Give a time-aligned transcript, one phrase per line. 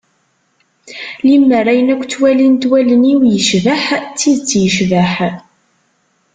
[1.25, 5.13] Limmer ayen akk ttwalint wallen-iw yecbeḥ d tidet yecbeḥ.